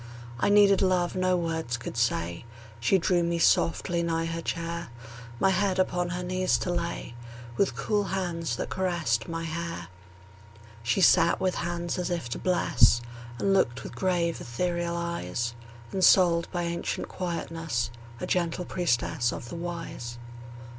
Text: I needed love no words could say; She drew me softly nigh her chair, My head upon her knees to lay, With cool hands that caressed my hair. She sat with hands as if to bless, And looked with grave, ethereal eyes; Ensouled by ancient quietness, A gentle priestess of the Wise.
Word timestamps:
I 0.39 0.49
needed 0.49 0.81
love 0.81 1.15
no 1.15 1.37
words 1.37 1.77
could 1.77 1.95
say; 1.95 2.43
She 2.79 2.97
drew 2.97 3.21
me 3.21 3.37
softly 3.37 4.01
nigh 4.01 4.25
her 4.25 4.41
chair, 4.41 4.87
My 5.39 5.51
head 5.51 5.77
upon 5.77 6.09
her 6.09 6.23
knees 6.23 6.57
to 6.57 6.71
lay, 6.71 7.13
With 7.55 7.75
cool 7.75 8.05
hands 8.05 8.55
that 8.55 8.71
caressed 8.71 9.29
my 9.29 9.43
hair. 9.43 9.89
She 10.81 11.01
sat 11.01 11.39
with 11.39 11.53
hands 11.53 11.99
as 11.99 12.09
if 12.09 12.29
to 12.29 12.39
bless, 12.39 13.01
And 13.37 13.53
looked 13.53 13.83
with 13.83 13.93
grave, 13.93 14.41
ethereal 14.41 14.97
eyes; 14.97 15.53
Ensouled 15.93 16.51
by 16.51 16.63
ancient 16.63 17.07
quietness, 17.07 17.91
A 18.19 18.25
gentle 18.25 18.65
priestess 18.65 19.31
of 19.31 19.49
the 19.49 19.55
Wise. 19.55 20.17